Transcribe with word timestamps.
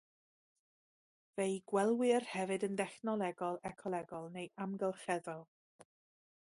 Fe'i 1.39 1.59
gelwir 1.73 2.25
hefyd 2.31 2.65
yn 2.69 2.79
dechnoleg 2.81 3.45
ecolegol 3.73 4.27
neu 4.39 4.53
amgylcheddol. 4.67 5.49